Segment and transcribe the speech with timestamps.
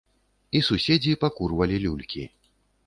[0.59, 2.23] І суседзі пакурвалі люлькі.